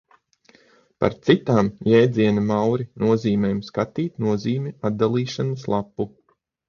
[1.03, 6.09] Par citām jēdziena Mauri nozīmēm skatīt nozīmju atdalīšanas lapu.